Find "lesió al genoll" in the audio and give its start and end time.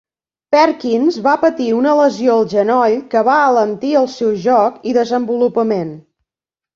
1.99-2.95